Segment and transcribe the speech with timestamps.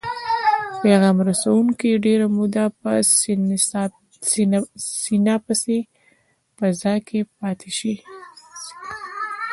[0.81, 2.91] پیغام رسوونکي ډیره موده په
[5.03, 5.79] سیناپسي
[6.57, 7.93] فضا کې پاتې شي.